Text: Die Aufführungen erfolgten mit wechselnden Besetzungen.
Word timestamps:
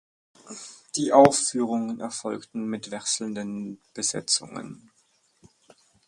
Die 0.95 1.13
Aufführungen 1.13 1.99
erfolgten 1.99 2.65
mit 2.65 2.89
wechselnden 2.89 3.79
Besetzungen. 3.93 4.89